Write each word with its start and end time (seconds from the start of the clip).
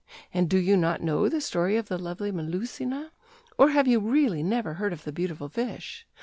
And 0.33 0.49
do 0.49 0.57
you 0.57 0.77
not 0.77 1.03
know 1.03 1.29
the 1.29 1.39
story 1.39 1.77
of 1.77 1.87
the 1.87 1.99
lovely 1.99 2.31
Melusina?... 2.31 3.11
Or 3.59 3.69
have 3.69 3.87
you 3.87 3.99
really 3.99 4.41
never 4.41 4.73
heard 4.73 4.93
of 4.93 5.03
the 5.03 5.11
beautiful 5.11 5.47
fish? 5.47 6.07